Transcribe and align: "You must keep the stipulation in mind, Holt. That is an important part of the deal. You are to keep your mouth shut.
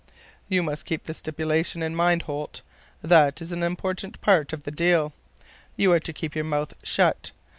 "You 0.49 0.63
must 0.63 0.87
keep 0.87 1.03
the 1.03 1.13
stipulation 1.13 1.83
in 1.83 1.95
mind, 1.95 2.23
Holt. 2.23 2.63
That 3.03 3.39
is 3.39 3.51
an 3.51 3.61
important 3.61 4.19
part 4.19 4.51
of 4.51 4.63
the 4.63 4.71
deal. 4.71 5.13
You 5.75 5.91
are 5.91 5.99
to 5.99 6.11
keep 6.11 6.33
your 6.33 6.43
mouth 6.43 6.73
shut. 6.81 7.29